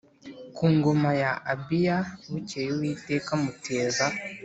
ku 0.55 0.65
ngoma 0.75 1.09
ya 1.21 1.31
Abiya 1.53 1.97
Bukeye 2.29 2.69
Uwiteka 2.75 3.29
amuteza 3.37 4.05